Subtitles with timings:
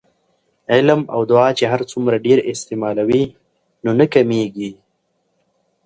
[0.73, 3.23] علم او دعاء چې هرڅومره ډیر استعمالوې
[3.83, 4.71] نو نه کمېږي